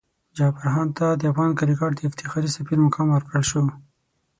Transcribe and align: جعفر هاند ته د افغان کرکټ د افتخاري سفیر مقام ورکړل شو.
جعفر 0.37 0.67
هاند 0.75 0.91
ته 0.97 1.07
د 1.21 1.21
افغان 1.31 1.51
کرکټ 1.59 1.91
د 1.95 2.01
افتخاري 2.09 2.49
سفیر 2.57 2.77
مقام 2.85 3.07
ورکړل 3.11 3.43
شو. 3.51 3.61